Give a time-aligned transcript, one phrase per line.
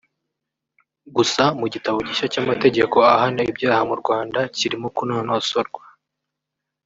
[1.15, 5.83] Gusa mu gitabo gishya cy’amategeko ahana ibyaha mu Rwanda kirimo kunonosorwa